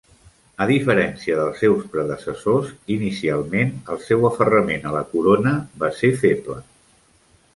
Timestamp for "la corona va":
4.97-5.91